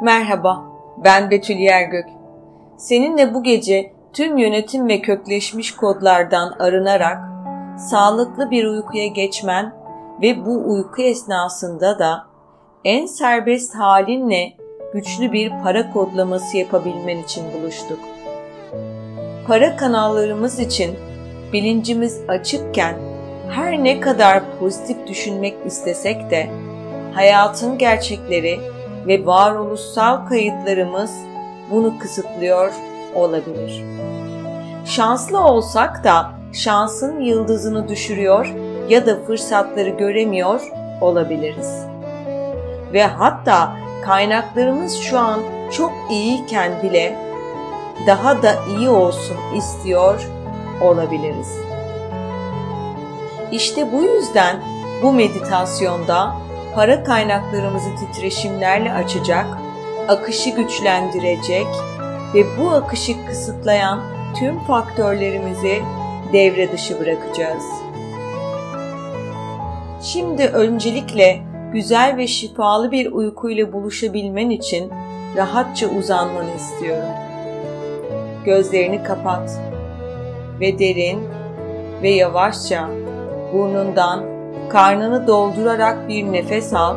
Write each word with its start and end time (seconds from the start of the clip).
Merhaba, 0.00 0.64
ben 1.04 1.30
Betül 1.30 1.56
Yergök. 1.56 2.06
Seninle 2.76 3.34
bu 3.34 3.42
gece 3.42 3.92
tüm 4.12 4.36
yönetim 4.36 4.88
ve 4.88 5.00
kökleşmiş 5.00 5.76
kodlardan 5.76 6.56
arınarak 6.58 7.18
sağlıklı 7.78 8.50
bir 8.50 8.64
uykuya 8.64 9.06
geçmen 9.06 9.74
ve 10.22 10.46
bu 10.46 10.72
uyku 10.72 11.02
esnasında 11.02 11.98
da 11.98 12.26
en 12.84 13.06
serbest 13.06 13.74
halinle 13.74 14.52
güçlü 14.94 15.32
bir 15.32 15.52
para 15.62 15.92
kodlaması 15.92 16.56
yapabilmen 16.56 17.18
için 17.18 17.44
buluştuk. 17.52 17.98
Para 19.46 19.76
kanallarımız 19.76 20.58
için 20.58 20.96
bilincimiz 21.52 22.20
açıkken 22.28 22.94
her 23.50 23.84
ne 23.84 24.00
kadar 24.00 24.42
pozitif 24.58 25.06
düşünmek 25.06 25.54
istesek 25.66 26.30
de 26.30 26.50
hayatın 27.14 27.78
gerçekleri 27.78 28.77
ve 29.08 29.26
varoluşsal 29.26 30.26
kayıtlarımız 30.26 31.10
bunu 31.70 31.98
kısıtlıyor 31.98 32.72
olabilir. 33.14 33.84
Şanslı 34.84 35.44
olsak 35.44 36.04
da 36.04 36.30
şansın 36.52 37.20
yıldızını 37.20 37.88
düşürüyor 37.88 38.54
ya 38.88 39.06
da 39.06 39.24
fırsatları 39.24 39.88
göremiyor 39.88 40.60
olabiliriz. 41.00 41.84
Ve 42.92 43.06
hatta 43.06 43.76
kaynaklarımız 44.04 44.96
şu 44.96 45.18
an 45.18 45.40
çok 45.72 45.92
iyiyken 46.10 46.72
bile 46.82 47.16
daha 48.06 48.42
da 48.42 48.54
iyi 48.78 48.88
olsun 48.88 49.36
istiyor 49.56 50.28
olabiliriz. 50.82 51.56
İşte 53.52 53.92
bu 53.92 54.02
yüzden 54.02 54.56
bu 55.02 55.12
meditasyonda 55.12 56.47
para 56.74 57.04
kaynaklarımızı 57.04 57.88
titreşimlerle 57.96 58.92
açacak, 58.92 59.46
akışı 60.08 60.50
güçlendirecek 60.50 61.66
ve 62.34 62.44
bu 62.58 62.70
akışı 62.70 63.26
kısıtlayan 63.26 64.00
tüm 64.38 64.58
faktörlerimizi 64.58 65.82
devre 66.32 66.72
dışı 66.72 67.00
bırakacağız. 67.00 67.64
Şimdi 70.02 70.42
öncelikle 70.42 71.40
güzel 71.72 72.16
ve 72.16 72.26
şifalı 72.26 72.92
bir 72.92 73.12
uykuyla 73.12 73.72
buluşabilmen 73.72 74.50
için 74.50 74.92
rahatça 75.36 75.86
uzanmanı 75.86 76.54
istiyorum. 76.56 77.14
Gözlerini 78.44 79.02
kapat 79.02 79.60
ve 80.60 80.78
derin 80.78 81.20
ve 82.02 82.10
yavaşça 82.10 82.88
burnundan 83.52 84.37
karnını 84.68 85.26
doldurarak 85.26 86.08
bir 86.08 86.32
nefes 86.32 86.74
al 86.74 86.96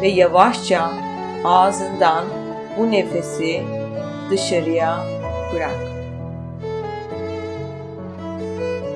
ve 0.00 0.08
yavaşça 0.08 0.90
ağzından 1.44 2.24
bu 2.78 2.90
nefesi 2.90 3.62
dışarıya 4.30 4.98
bırak. 5.54 5.78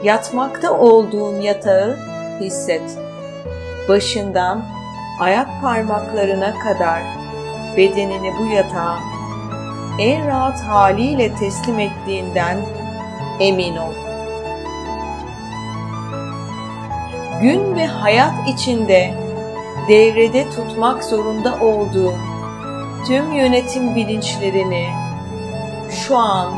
Yatmakta 0.05 0.79
olduğun 0.79 1.41
yatağı 1.41 1.99
hisset. 2.41 2.99
Başından 3.89 4.63
ayak 5.21 5.49
parmaklarına 5.63 6.59
kadar 6.59 7.03
bedenini 7.77 8.33
bu 8.41 8.47
yatağa 8.47 8.99
en 9.99 10.27
rahat 10.27 10.61
haliyle 10.61 11.35
teslim 11.35 11.81
ettiğinden 11.81 12.59
emin 13.41 13.77
ol. 13.77 14.12
Gün 17.43 17.77
ve 17.77 17.87
hayat 17.87 18.49
içinde 18.49 19.15
devrede 19.89 20.51
tutmak 20.51 21.05
zorunda 21.05 21.55
olduğun 21.61 22.15
tüm 23.07 23.33
yönetim 23.33 23.95
bilinçlerini 23.95 24.87
şu 25.91 26.17
an 26.17 26.53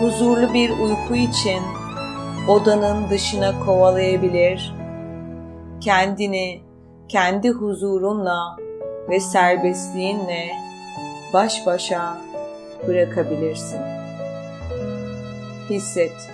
huzurlu 0.00 0.54
bir 0.54 0.70
uyku 0.70 1.14
için 1.14 1.62
odanın 2.48 3.10
dışına 3.10 3.60
kovalayabilir, 3.60 4.74
kendini 5.80 6.60
kendi 7.08 7.50
huzurunla 7.50 8.56
ve 9.08 9.20
serbestliğinle 9.20 10.50
baş 11.32 11.66
başa 11.66 12.18
bırakabilirsin. 12.86 13.80
Hisset. 15.70 16.30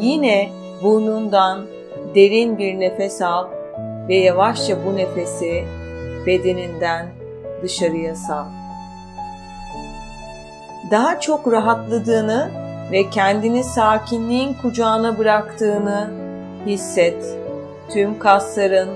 Yine 0.00 0.50
burnundan 0.82 1.75
derin 2.14 2.58
bir 2.58 2.80
nefes 2.80 3.22
al 3.22 3.48
ve 4.08 4.16
yavaşça 4.16 4.84
bu 4.86 4.96
nefesi 4.96 5.64
bedeninden 6.26 7.06
dışarıya 7.62 8.14
sal. 8.14 8.46
Daha 10.90 11.20
çok 11.20 11.52
rahatladığını 11.52 12.50
ve 12.92 13.10
kendini 13.10 13.64
sakinliğin 13.64 14.54
kucağına 14.62 15.18
bıraktığını 15.18 16.10
hisset. 16.66 17.38
Tüm 17.90 18.18
kasların, 18.18 18.88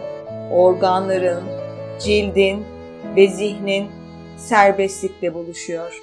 organların, 0.53 1.43
cildin 1.99 2.65
ve 3.17 3.29
zihnin 3.29 3.89
serbestlikle 4.37 5.35
buluşuyor. 5.35 6.03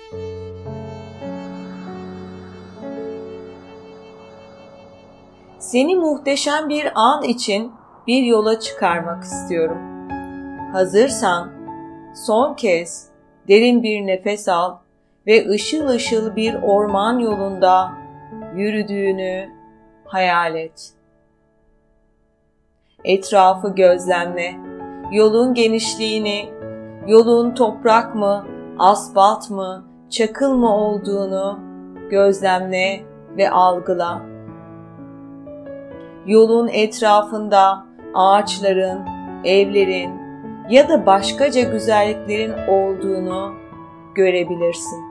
Seni 5.67 5.95
muhteşem 5.95 6.69
bir 6.69 6.91
an 6.95 7.23
için 7.23 7.71
bir 8.07 8.23
yola 8.23 8.59
çıkarmak 8.59 9.23
istiyorum. 9.23 9.77
Hazırsan 10.73 11.51
son 12.25 12.53
kez 12.53 13.09
derin 13.47 13.83
bir 13.83 14.07
nefes 14.07 14.49
al 14.49 14.75
ve 15.27 15.49
ışıl 15.49 15.87
ışıl 15.87 16.35
bir 16.35 16.53
orman 16.53 17.19
yolunda 17.19 17.91
yürüdüğünü 18.55 19.49
hayal 20.05 20.55
et. 20.55 20.93
Etrafı 23.03 23.75
gözlemle. 23.75 24.55
Yolun 25.11 25.53
genişliğini, 25.53 26.49
yolun 27.07 27.55
toprak 27.55 28.15
mı, 28.15 28.45
asfalt 28.79 29.49
mı, 29.49 29.85
çakıl 30.09 30.53
mı 30.53 30.75
olduğunu 30.75 31.59
gözlemle 32.09 33.03
ve 33.37 33.51
algıla. 33.51 34.36
Yolun 36.27 36.67
etrafında 36.67 37.85
ağaçların, 38.13 38.99
evlerin 39.43 40.11
ya 40.69 40.89
da 40.89 41.05
başkaca 41.05 41.61
güzelliklerin 41.61 42.53
olduğunu 42.67 43.53
görebilirsin. 44.15 45.03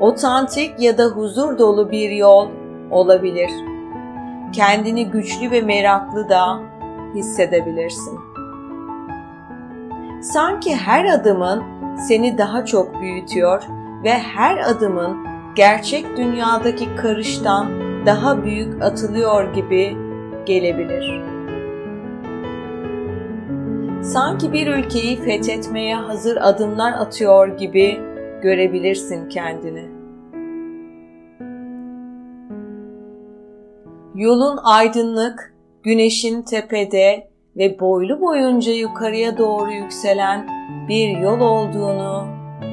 Otantik 0.00 0.80
ya 0.80 0.98
da 0.98 1.04
huzur 1.04 1.58
dolu 1.58 1.90
bir 1.90 2.10
yol 2.10 2.48
olabilir. 2.90 3.50
Kendini 4.52 5.10
güçlü 5.10 5.50
ve 5.50 5.60
meraklı 5.60 6.28
da 6.28 6.60
hissedebilirsin. 7.14 8.18
Sanki 10.22 10.76
her 10.76 11.04
adımın 11.04 11.62
seni 12.08 12.38
daha 12.38 12.64
çok 12.64 13.00
büyütüyor 13.00 13.62
ve 14.04 14.12
her 14.12 14.58
adımın 14.58 15.29
gerçek 15.56 16.16
dünyadaki 16.16 16.96
karıştan 16.96 17.68
daha 18.06 18.44
büyük 18.44 18.82
atılıyor 18.82 19.54
gibi 19.54 19.96
gelebilir. 20.46 21.20
Sanki 24.02 24.52
bir 24.52 24.66
ülkeyi 24.66 25.16
fethetmeye 25.16 25.96
hazır 25.96 26.36
adımlar 26.36 26.92
atıyor 26.92 27.58
gibi 27.58 28.00
görebilirsin 28.42 29.28
kendini. 29.28 30.00
Yolun 34.14 34.58
aydınlık, 34.62 35.54
güneşin 35.82 36.42
tepede 36.42 37.30
ve 37.56 37.80
boylu 37.80 38.20
boyunca 38.20 38.72
yukarıya 38.72 39.38
doğru 39.38 39.72
yükselen 39.72 40.48
bir 40.88 41.18
yol 41.18 41.40
olduğunu 41.40 42.26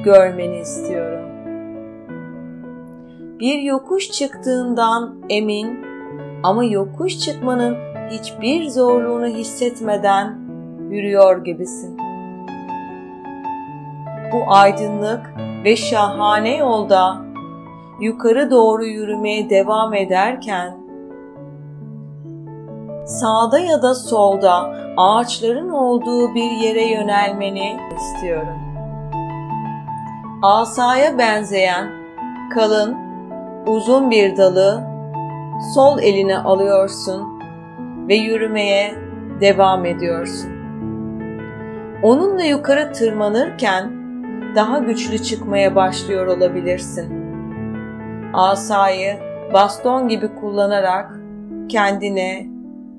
görmeni 0.04 0.58
istiyorum. 0.58 1.37
Bir 3.40 3.58
yokuş 3.58 4.10
çıktığından 4.10 5.14
emin 5.28 5.84
ama 6.42 6.64
yokuş 6.64 7.18
çıkmanın 7.18 7.76
hiçbir 8.10 8.68
zorluğunu 8.68 9.26
hissetmeden 9.26 10.38
yürüyor 10.90 11.44
gibisin. 11.44 11.98
Bu 14.32 14.42
aydınlık 14.48 15.20
ve 15.64 15.76
şahane 15.76 16.56
yolda 16.56 17.16
yukarı 18.00 18.50
doğru 18.50 18.86
yürümeye 18.86 19.50
devam 19.50 19.94
ederken 19.94 20.76
sağda 23.06 23.58
ya 23.58 23.82
da 23.82 23.94
solda 23.94 24.74
ağaçların 24.96 25.68
olduğu 25.68 26.34
bir 26.34 26.50
yere 26.50 26.84
yönelmeni 26.84 27.76
istiyorum. 27.96 28.58
Asaya 30.42 31.18
benzeyen 31.18 31.90
kalın, 32.54 33.07
uzun 33.66 34.10
bir 34.10 34.36
dalı 34.36 34.84
sol 35.74 35.98
eline 35.98 36.38
alıyorsun 36.38 37.40
ve 38.08 38.14
yürümeye 38.14 38.94
devam 39.40 39.86
ediyorsun. 39.86 40.50
Onunla 42.02 42.44
yukarı 42.44 42.92
tırmanırken 42.92 43.92
daha 44.54 44.78
güçlü 44.78 45.22
çıkmaya 45.22 45.74
başlıyor 45.74 46.26
olabilirsin. 46.26 47.12
Asayı 48.32 49.16
baston 49.52 50.08
gibi 50.08 50.34
kullanarak 50.34 51.20
kendine 51.68 52.46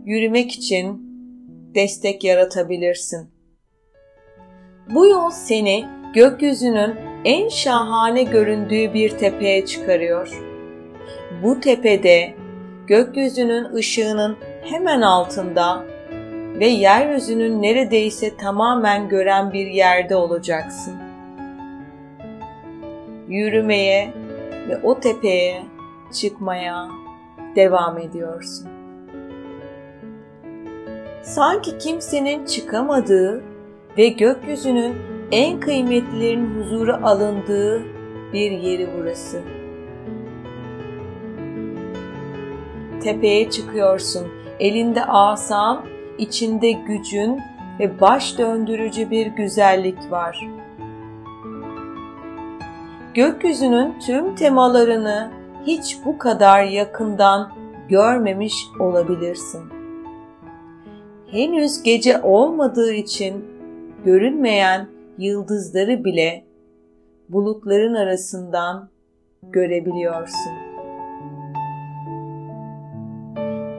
yürümek 0.05 0.51
için 0.51 1.09
destek 1.75 2.23
yaratabilirsin. 2.23 3.29
Bu 4.95 5.07
yol 5.07 5.29
seni 5.29 5.85
gökyüzünün 6.13 6.95
en 7.25 7.49
şahane 7.49 8.23
göründüğü 8.23 8.93
bir 8.93 9.09
tepeye 9.09 9.65
çıkarıyor. 9.65 10.48
Bu 11.43 11.59
tepede 11.59 12.33
gökyüzünün 12.87 13.73
ışığının 13.73 14.37
hemen 14.61 15.01
altında 15.01 15.83
ve 16.59 16.67
yeryüzünün 16.67 17.61
neredeyse 17.61 18.37
tamamen 18.37 19.09
gören 19.09 19.53
bir 19.53 19.67
yerde 19.67 20.15
olacaksın. 20.15 20.95
Yürümeye 23.27 24.13
ve 24.69 24.77
o 24.83 24.99
tepeye 24.99 25.63
çıkmaya 26.13 26.87
devam 27.55 27.97
ediyorsun. 27.97 28.67
Sanki 31.23 31.77
kimsenin 31.77 32.45
çıkamadığı 32.45 33.43
ve 33.97 34.07
gökyüzünün 34.07 34.95
en 35.31 35.59
kıymetlilerin 35.59 36.45
huzuru 36.55 36.93
alındığı 37.03 37.83
bir 38.33 38.51
yeri 38.51 38.89
burası. 38.97 39.58
Tepeye 43.03 43.49
çıkıyorsun. 43.49 44.27
Elinde 44.59 45.05
asan, 45.05 45.85
içinde 46.17 46.71
gücün 46.71 47.39
ve 47.79 47.99
baş 48.01 48.37
döndürücü 48.37 49.09
bir 49.09 49.27
güzellik 49.27 50.11
var. 50.11 50.49
Gökyüzünün 53.13 53.99
tüm 53.99 54.35
temalarını 54.35 55.31
hiç 55.65 55.97
bu 56.05 56.17
kadar 56.17 56.63
yakından 56.63 57.51
görmemiş 57.89 58.53
olabilirsin. 58.79 59.61
Henüz 61.31 61.83
gece 61.83 62.21
olmadığı 62.21 62.93
için 62.93 63.45
görünmeyen 64.05 64.87
yıldızları 65.17 66.03
bile 66.03 66.45
bulutların 67.29 67.93
arasından 67.93 68.89
görebiliyorsun. 69.43 70.68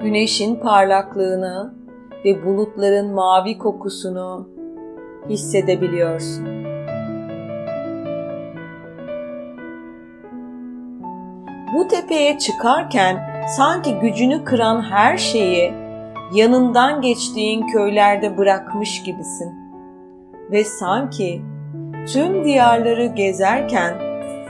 Güneşin 0.02 0.56
parlaklığını 0.56 1.75
ve 2.25 2.47
bulutların 2.47 3.14
mavi 3.14 3.58
kokusunu 3.58 4.49
hissedebiliyorsun. 5.29 6.47
Bu 11.75 11.88
tepeye 11.88 12.38
çıkarken 12.38 13.44
sanki 13.56 13.94
gücünü 13.99 14.44
kıran 14.44 14.82
her 14.82 15.17
şeyi 15.17 15.73
yanından 16.35 17.00
geçtiğin 17.00 17.67
köylerde 17.67 18.38
bırakmış 18.38 19.03
gibisin. 19.03 19.53
Ve 20.50 20.64
sanki 20.64 21.43
tüm 22.12 22.44
diyarları 22.44 23.06
gezerken 23.06 23.94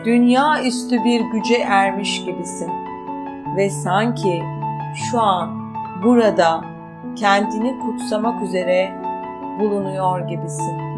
dünya 0.05 0.64
üstü 0.64 1.05
bir 1.05 1.20
güce 1.20 1.56
ermiş 1.56 2.25
gibisin. 2.25 2.70
Ve 3.56 3.70
sanki 3.70 4.43
şu 4.95 5.21
an 5.21 5.73
burada 6.05 6.65
kendini 7.17 7.79
kutsamak 7.79 8.43
üzere 8.43 8.93
bulunuyor 9.61 10.21
gibisin. 10.21 10.91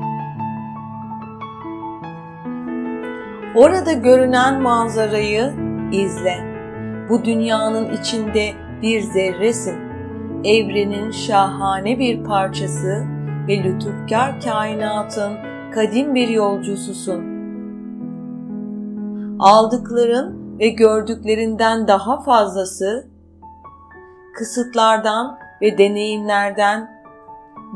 Orada 3.54 3.92
görünen 3.92 4.62
manzarayı 4.62 5.52
izle. 5.92 6.52
Bu 7.08 7.24
dünyanın 7.24 7.92
içinde 7.92 8.52
bir 8.82 9.00
zerresin. 9.00 9.76
Evrenin 10.44 11.10
şahane 11.10 11.98
bir 11.98 12.24
parçası 12.24 13.04
ve 13.48 13.62
lütufkar 13.64 14.40
kainatın 14.40 15.32
kadim 15.74 16.14
bir 16.14 16.28
yolcususun. 16.28 17.32
Aldıkların 19.38 20.58
ve 20.58 20.68
gördüklerinden 20.68 21.88
daha 21.88 22.20
fazlası 22.20 23.11
kısıtlardan 24.32 25.38
ve 25.62 25.78
deneyimlerden 25.78 27.04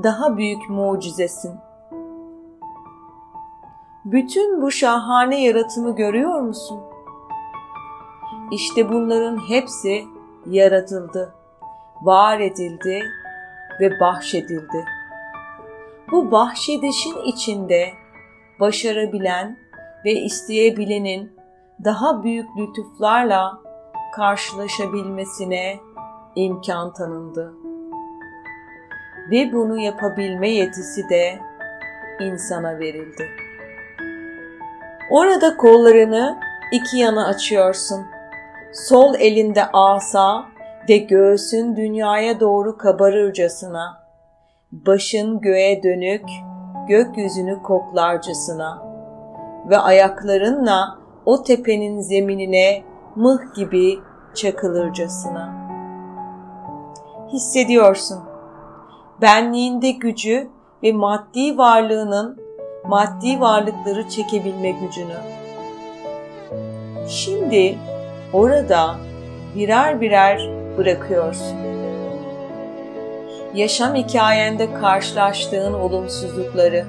daha 0.02 0.36
büyük 0.36 0.70
mucizesin. 0.70 1.54
Bütün 4.04 4.62
bu 4.62 4.70
şahane 4.70 5.42
yaratımı 5.42 5.96
görüyor 5.96 6.40
musun? 6.40 6.80
İşte 8.50 8.88
bunların 8.88 9.48
hepsi 9.48 10.04
yaratıldı, 10.46 11.34
var 12.02 12.40
edildi 12.40 13.02
ve 13.80 14.00
bahşedildi. 14.00 14.84
Bu 16.10 16.30
bahşedişin 16.30 17.16
içinde 17.24 17.90
başarabilen 18.60 19.58
ve 20.04 20.12
isteyebilenin 20.12 21.36
daha 21.84 22.22
büyük 22.22 22.48
lütuflarla 22.58 23.58
karşılaşabilmesine 24.14 25.78
imkan 26.36 26.92
tanındı. 26.92 27.54
Ve 29.30 29.52
bunu 29.52 29.78
yapabilme 29.78 30.50
yetisi 30.50 31.08
de 31.08 31.38
insana 32.20 32.78
verildi. 32.78 33.28
Orada 35.10 35.56
kollarını 35.56 36.38
iki 36.72 36.98
yana 36.98 37.26
açıyorsun. 37.26 38.06
Sol 38.72 39.14
elinde 39.14 39.64
asa 39.72 40.44
ve 40.88 40.96
göğsün 40.96 41.76
dünyaya 41.76 42.40
doğru 42.40 42.78
kabarırcasına, 42.78 44.02
başın 44.72 45.40
göğe 45.40 45.82
dönük, 45.82 46.24
gökyüzünü 46.88 47.62
koklarcasına 47.62 48.82
ve 49.70 49.78
ayaklarınla 49.78 50.98
o 51.24 51.42
tepenin 51.42 52.00
zeminine 52.00 52.82
mıh 53.16 53.54
gibi 53.56 53.98
çakılırcasına 54.34 55.65
hissediyorsun. 57.32 58.18
Benliğinde 59.20 59.90
gücü 59.90 60.48
ve 60.82 60.92
maddi 60.92 61.58
varlığının 61.58 62.38
maddi 62.84 63.40
varlıkları 63.40 64.08
çekebilme 64.08 64.70
gücünü. 64.70 65.16
Şimdi 67.08 67.78
orada 68.32 68.96
birer 69.56 70.00
birer 70.00 70.50
bırakıyorsun. 70.78 71.56
Yaşam 73.54 73.94
hikayende 73.94 74.74
karşılaştığın 74.74 75.72
olumsuzlukları, 75.72 76.84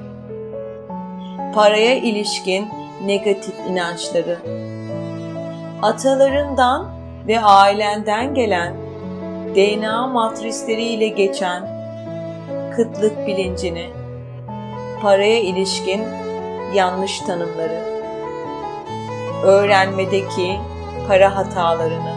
paraya 1.54 1.94
ilişkin 1.94 2.68
negatif 3.06 3.54
inançları, 3.70 4.38
atalarından 5.82 6.88
ve 7.26 7.40
ailenden 7.40 8.34
gelen 8.34 8.87
DNA 9.54 10.06
matrisleriyle 10.06 11.08
geçen 11.08 11.68
kıtlık 12.76 13.26
bilincini, 13.26 13.86
paraya 15.02 15.40
ilişkin 15.40 16.02
yanlış 16.74 17.18
tanımları, 17.18 17.82
öğrenmedeki 19.42 20.56
para 21.08 21.36
hatalarını, 21.36 22.14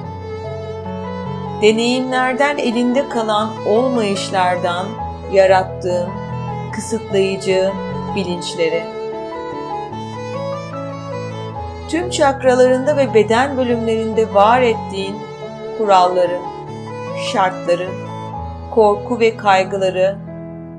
deneyimlerden 1.62 2.58
elinde 2.58 3.10
kalan 3.10 3.50
olmayışlardan 3.68 4.86
yarattığın 5.34 6.10
kısıtlayıcı 6.76 7.72
bilinçleri, 8.16 8.84
tüm 11.90 12.10
çakralarında 12.10 12.98
ve 12.98 13.14
beden 13.14 13.58
bölümlerinde 13.58 14.34
var 14.34 14.62
ettiğin 14.62 15.16
kuralları, 15.78 16.51
şartları, 17.22 17.88
korku 18.72 19.20
ve 19.20 19.38
kaygıları 19.38 20.18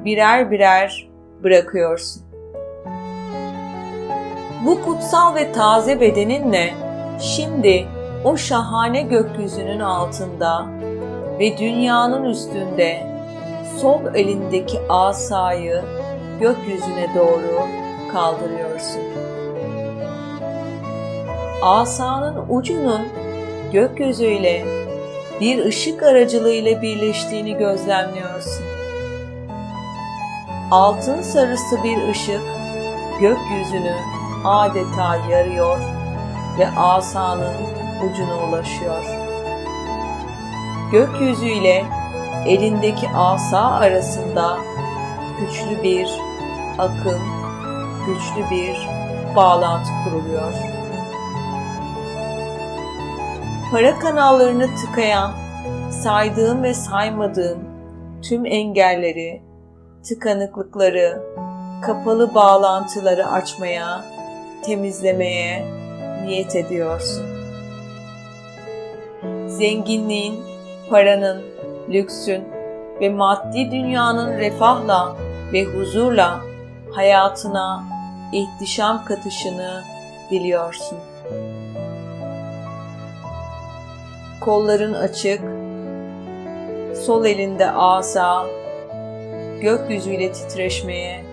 birer 0.05 0.51
birer 0.51 1.09
bırakıyorsun. 1.43 2.23
Bu 4.67 4.83
kutsal 4.83 5.35
ve 5.35 5.53
taze 5.53 6.01
bedeninle 6.01 6.75
şimdi 7.21 7.87
o 8.25 8.37
şahane 8.37 9.03
gökyüzünün 9.03 9.81
altında 9.81 10.67
ve 11.39 11.59
dünyanın 11.59 12.25
üstünde 12.25 13.07
sol 13.81 14.15
elindeki 14.15 14.81
asayı 14.89 15.83
gökyüzüne 16.41 17.15
doğru 17.17 17.67
kaldırıyorsun. 18.13 19.03
Asanın 21.63 22.45
ucunun 22.49 23.03
gökyüzüyle 23.73 24.82
bir 25.43 25.65
ışık 25.65 26.03
aracılığıyla 26.03 26.83
birleştiğini 26.83 27.59
gözlemliyorsun. 27.59 28.65
altın 30.71 31.23
sarısı 31.23 31.83
bir 31.85 32.09
ışık 32.09 32.43
gökyüzünü 33.21 33.97
adeta 34.45 35.17
yarıyor 35.31 35.79
ve 36.59 36.69
asanın 36.77 37.55
ucuna 38.05 38.49
ulaşıyor. 38.49 39.05
Gökyüzü 40.93 41.49
ile 41.49 41.85
elindeki 42.47 43.09
asa 43.09 43.71
arasında 43.71 44.59
güçlü 45.41 45.83
bir 45.83 46.09
akım, 46.79 47.23
güçlü 48.07 48.51
bir 48.51 48.89
bağlantı 49.37 49.91
kuruluyor. 50.05 50.72
Para 53.73 53.99
kanallarını 53.99 54.67
tıkayan, 54.77 55.33
saydığım 55.91 56.63
ve 56.63 56.75
saymadığım 56.75 57.59
tüm 58.23 58.47
engelleri, 58.47 59.43
tıkanıklıkları, 60.09 61.23
kapalı 61.83 62.35
bağlantıları 62.35 63.27
açmaya, 63.27 64.05
temizlemeye 64.65 65.65
niyet 66.25 66.57
ediyorsun. 66.57 67.27
Zenginliğin, 69.47 70.41
paranın, 70.91 71.43
lüksün 71.89 72.45
ve 73.01 73.11
maddi 73.11 73.71
dünyanın 73.71 74.39
refahla 74.39 75.17
ve 75.53 75.65
huzurla 75.65 76.41
hayatına 76.95 77.85
ihtişam 78.33 79.05
katışını 79.05 79.83
diliyorsun. 80.31 80.99
Kolların 84.45 84.95
açık, 84.95 85.41
sol 87.07 87.25
elinde 87.25 87.71
asa, 87.71 88.47
gökyüzüyle 89.61 90.33
titreşmeye 90.33 91.25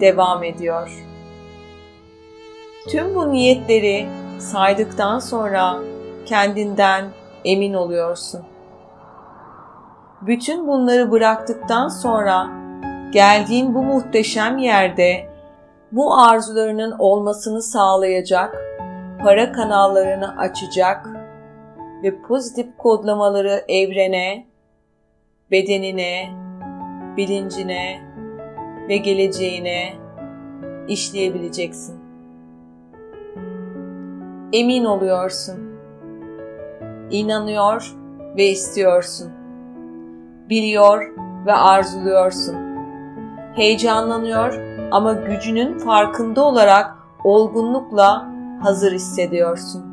devam 0.00 0.44
ediyor. 0.44 1.04
Tüm 2.88 3.14
bu 3.14 3.32
niyetleri 3.32 4.08
saydıktan 4.38 5.18
sonra 5.18 5.76
kendinden 6.26 7.04
emin 7.44 7.74
oluyorsun. 7.74 8.40
Bütün 10.22 10.68
bunları 10.68 11.10
bıraktıktan 11.10 11.88
sonra 11.88 12.50
geldiğin 13.12 13.74
bu 13.74 13.82
muhteşem 13.82 14.58
yerde 14.58 15.28
bu 15.92 16.18
arzularının 16.18 16.94
olmasını 16.98 17.62
sağlayacak 17.62 18.56
para 19.22 19.52
kanallarını 19.52 20.38
açacak 20.38 21.19
ve 22.02 22.22
pozitif 22.22 22.66
kodlamaları 22.78 23.64
evrene, 23.68 24.46
bedenine, 25.50 26.28
bilincine 27.16 28.00
ve 28.88 28.96
geleceğine 28.96 29.92
işleyebileceksin. 30.88 32.00
Emin 34.52 34.84
oluyorsun. 34.84 35.70
İnanıyor 37.10 37.96
ve 38.36 38.46
istiyorsun. 38.46 39.32
Biliyor 40.48 41.16
ve 41.46 41.52
arzuluyorsun. 41.52 42.56
Heyecanlanıyor 43.54 44.60
ama 44.90 45.12
gücünün 45.12 45.78
farkında 45.78 46.44
olarak 46.44 46.96
olgunlukla 47.24 48.28
hazır 48.62 48.92
hissediyorsun. 48.92 49.89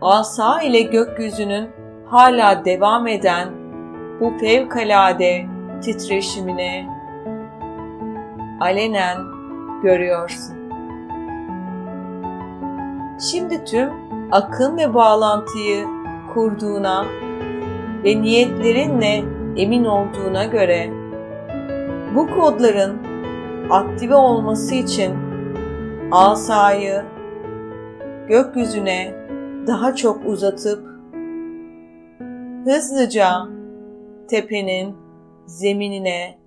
Asa 0.00 0.62
ile 0.62 0.82
gökyüzünün 0.82 1.70
hala 2.06 2.64
devam 2.64 3.06
eden 3.06 3.48
bu 4.20 4.32
fevkalade 4.40 5.46
titreşimine 5.82 6.88
alenen 8.60 9.16
görüyorsun. 9.82 10.56
Şimdi 13.30 13.64
tüm 13.64 13.90
akım 14.32 14.76
ve 14.76 14.94
bağlantıyı 14.94 15.86
kurduğuna 16.34 17.04
ve 18.04 18.22
niyetlerinle 18.22 19.22
emin 19.56 19.84
olduğuna 19.84 20.44
göre 20.44 20.90
bu 22.14 22.26
kodların 22.26 22.98
aktive 23.70 24.14
olması 24.14 24.74
için 24.74 25.14
asayı 26.12 27.02
gökyüzüne 28.28 29.19
daha 29.66 29.94
çok 29.94 30.26
uzatıp 30.26 30.86
hızlıca 32.64 33.46
tepenin 34.28 34.96
zeminine 35.46 36.38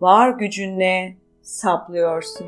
var 0.00 0.30
gücünle 0.30 1.16
saplıyorsun. 1.42 2.46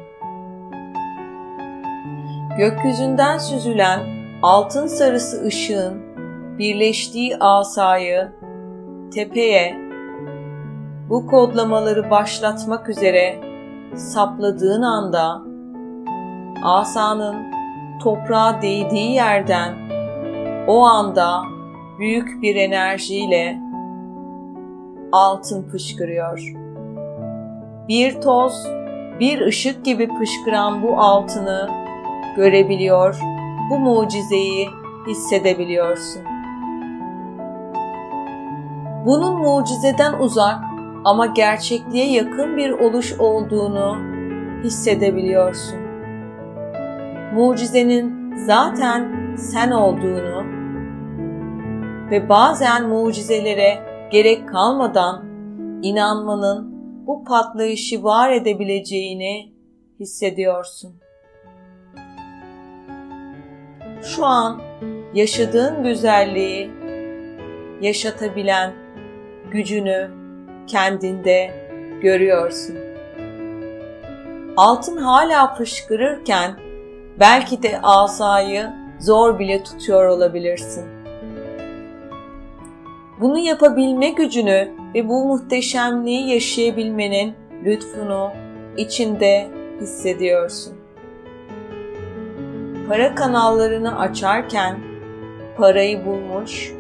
Gökyüzünden 2.58 3.38
süzülen 3.38 4.00
altın 4.42 4.86
sarısı 4.86 5.44
ışığın 5.44 6.02
birleştiği 6.58 7.36
asayı 7.36 8.32
tepeye 9.14 9.74
bu 11.08 11.26
kodlamaları 11.26 12.10
başlatmak 12.10 12.88
üzere 12.88 13.40
sapladığın 13.96 14.82
anda 14.82 15.42
asanın 16.62 17.36
toprağa 18.02 18.62
değdiği 18.62 19.12
yerden 19.12 19.74
o 20.66 20.84
anda 20.84 21.42
büyük 21.98 22.42
bir 22.42 22.56
enerjiyle 22.56 23.58
altın 25.12 25.62
fışkırıyor. 25.62 26.52
Bir 27.88 28.20
toz, 28.20 28.66
bir 29.20 29.40
ışık 29.40 29.84
gibi 29.84 30.08
fışkıran 30.18 30.82
bu 30.82 30.98
altını 31.00 31.70
görebiliyor, 32.36 33.20
bu 33.70 33.78
mucizeyi 33.78 34.68
hissedebiliyorsun. 35.06 36.22
Bunun 39.06 39.38
mucizeden 39.38 40.18
uzak 40.18 40.58
ama 41.04 41.26
gerçekliğe 41.26 42.12
yakın 42.12 42.56
bir 42.56 42.70
oluş 42.70 43.20
olduğunu 43.20 43.96
hissedebiliyorsun. 44.64 45.78
Mucizenin 47.34 48.34
zaten 48.36 49.36
sen 49.36 49.70
olduğunu 49.70 50.55
ve 52.10 52.28
bazen 52.28 52.88
mucizelere 52.88 53.78
gerek 54.10 54.48
kalmadan 54.48 55.24
inanmanın 55.82 56.76
bu 57.06 57.24
patlayışı 57.24 58.02
var 58.04 58.32
edebileceğini 58.32 59.52
hissediyorsun. 60.00 60.94
Şu 64.02 64.24
an 64.24 64.60
yaşadığın 65.14 65.82
güzelliği 65.82 66.70
yaşatabilen 67.80 68.72
gücünü 69.50 70.10
kendinde 70.66 71.50
görüyorsun. 72.02 72.76
Altın 74.56 74.96
hala 74.96 75.54
fışkırırken 75.54 76.56
belki 77.20 77.62
de 77.62 77.80
asayı 77.82 78.70
zor 79.00 79.38
bile 79.38 79.62
tutuyor 79.62 80.08
olabilirsin. 80.08 80.95
Bunu 83.20 83.38
yapabilme 83.38 84.10
gücünü 84.10 84.68
ve 84.94 85.08
bu 85.08 85.24
muhteşemliği 85.24 86.30
yaşayabilmenin 86.34 87.34
lütfunu 87.64 88.30
içinde 88.76 89.48
hissediyorsun. 89.80 90.74
Para 92.88 93.14
kanallarını 93.14 93.98
açarken 93.98 94.78
parayı 95.56 96.06
bulmuş, 96.06 96.72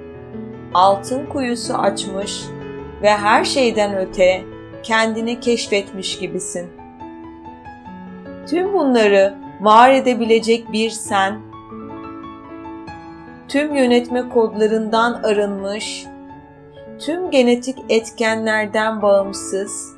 altın 0.74 1.26
kuyusu 1.26 1.74
açmış 1.74 2.42
ve 3.02 3.10
her 3.10 3.44
şeyden 3.44 3.96
öte 3.96 4.42
kendini 4.82 5.40
keşfetmiş 5.40 6.18
gibisin. 6.18 6.66
Tüm 8.46 8.72
bunları 8.72 9.34
var 9.60 9.90
edebilecek 9.90 10.72
bir 10.72 10.90
sen, 10.90 11.40
tüm 13.48 13.74
yönetme 13.74 14.28
kodlarından 14.28 15.12
arınmış, 15.22 16.06
tüm 16.98 17.30
genetik 17.30 17.78
etkenlerden 17.88 19.02
bağımsız 19.02 19.96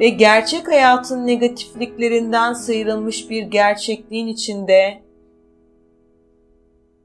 ve 0.00 0.08
gerçek 0.08 0.68
hayatın 0.68 1.26
negatifliklerinden 1.26 2.52
sıyrılmış 2.52 3.30
bir 3.30 3.42
gerçekliğin 3.42 4.26
içinde 4.26 5.02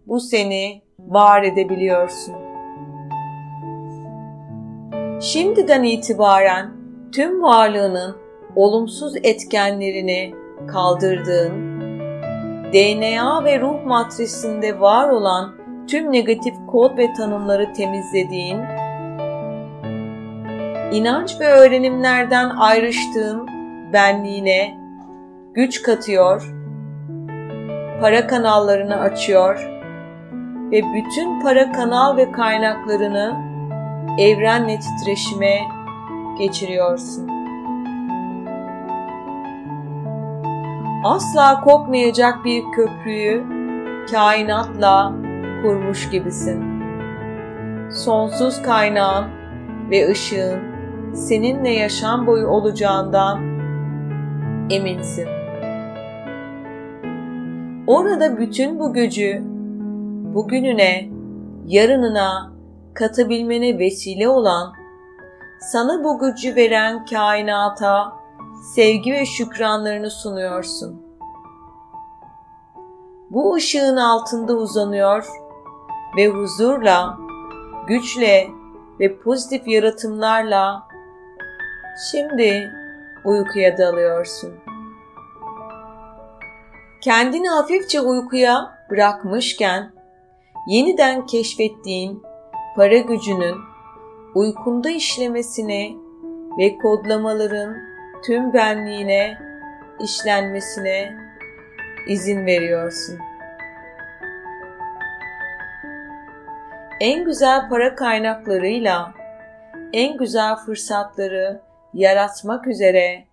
bu 0.07 0.19
seni 0.19 0.81
var 0.99 1.43
edebiliyorsun. 1.43 2.35
Şimdiden 5.21 5.83
itibaren 5.83 6.71
tüm 7.11 7.43
varlığının 7.43 8.15
olumsuz 8.55 9.15
etkenlerini 9.23 10.33
kaldırdığın, 10.67 11.75
DNA 12.73 13.43
ve 13.43 13.59
ruh 13.59 13.85
matrisinde 13.85 14.79
var 14.79 15.09
olan 15.09 15.64
tüm 15.87 16.11
negatif 16.11 16.55
kod 16.67 16.97
ve 16.97 17.13
tanımları 17.13 17.73
temizlediğin 17.73 18.59
inanç 20.91 21.39
ve 21.39 21.45
öğrenimlerden 21.45 22.49
ayrıştığın 22.49 23.47
benliğine 23.93 24.77
güç 25.53 25.81
katıyor, 25.81 26.53
para 28.01 28.27
kanallarını 28.27 28.95
açıyor 28.95 29.69
ve 30.71 30.81
bütün 30.93 31.41
para 31.41 31.71
kanal 31.71 32.17
ve 32.17 32.31
kaynaklarını 32.31 33.33
evrenle 34.19 34.79
titreşime 34.79 35.59
geçiriyorsun. 36.39 37.29
Asla 41.03 41.61
kopmayacak 41.61 42.45
bir 42.45 42.63
köprüyü 42.75 43.43
kainatla 44.11 45.13
kurmuş 45.61 46.09
gibisin. 46.09 46.63
Sonsuz 47.91 48.61
kaynağın 48.61 49.25
ve 49.91 50.09
ışığın 50.11 50.59
seninle 51.13 51.69
yaşam 51.69 52.27
boyu 52.27 52.47
olacağından 52.47 53.39
eminsin. 54.69 55.27
Orada 57.87 58.37
bütün 58.37 58.79
bu 58.79 58.93
gücü 58.93 59.43
bugününe, 60.33 61.09
yarınına 61.65 62.51
katabilmene 62.93 63.79
vesile 63.79 64.29
olan, 64.29 64.73
sana 65.59 66.03
bu 66.03 66.19
gücü 66.19 66.55
veren 66.55 67.05
kainata 67.05 68.13
sevgi 68.75 69.13
ve 69.13 69.25
şükranlarını 69.25 70.09
sunuyorsun. 70.09 71.01
Bu 73.29 73.55
ışığın 73.55 73.97
altında 73.97 74.53
uzanıyor 74.53 75.44
ve 76.17 76.27
huzurla, 76.27 77.17
güçle 77.87 78.47
ve 78.99 79.17
pozitif 79.17 79.67
yaratımlarla 79.67 80.87
şimdi 82.11 82.71
uykuya 83.25 83.77
dalıyorsun. 83.77 84.53
Kendini 87.01 87.49
hafifçe 87.49 88.01
uykuya 88.01 88.85
bırakmışken 88.89 89.91
yeniden 90.67 91.25
keşfettiğin 91.25 92.23
para 92.75 92.97
gücünün 92.97 93.55
uykunda 94.35 94.89
işlemesine 94.89 95.91
ve 96.59 96.77
kodlamaların 96.77 97.77
tüm 98.25 98.53
benliğine 98.53 99.37
işlenmesine 99.99 101.15
izin 102.07 102.45
veriyorsun. 102.45 103.19
En 106.99 107.25
güzel 107.25 107.69
para 107.69 107.95
kaynaklarıyla 107.95 109.13
en 109.93 110.17
güzel 110.17 110.55
fırsatları 110.55 111.61
yaratmak 111.93 112.67
üzere 112.67 113.25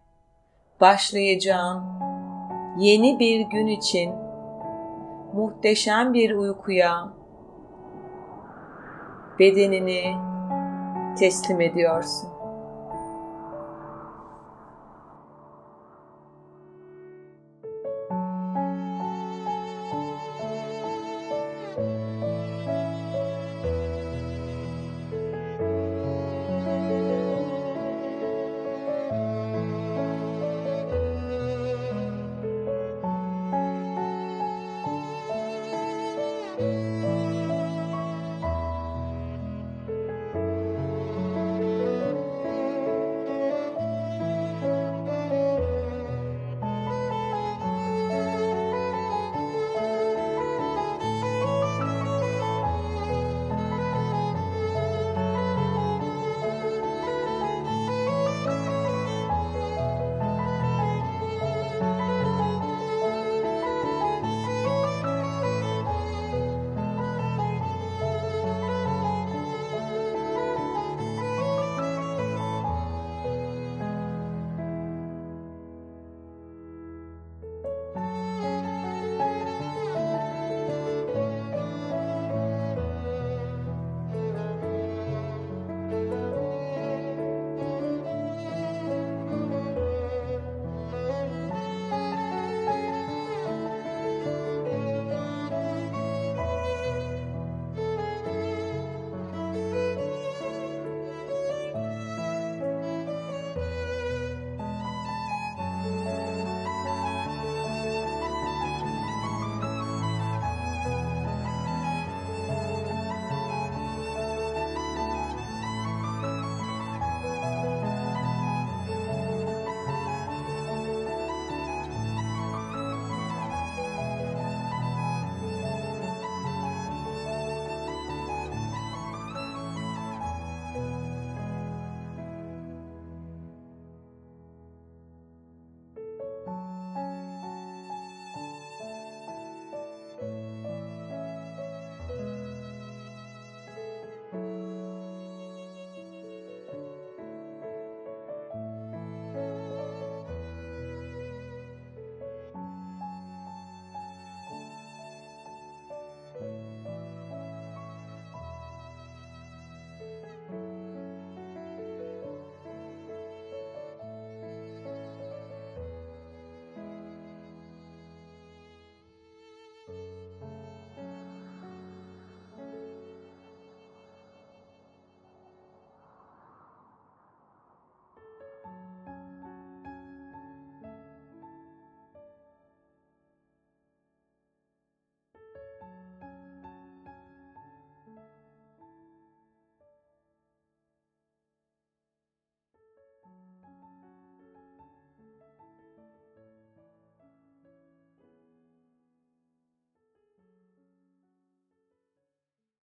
başlayacağın 0.81 1.85
yeni 2.79 3.19
bir 3.19 3.41
gün 3.41 3.67
için 3.67 4.15
muhteşem 5.33 6.15
bir 6.15 6.31
uykuya 6.31 7.09
bedenini 9.39 10.15
teslim 11.19 11.61
ediyorsun. 11.61 12.32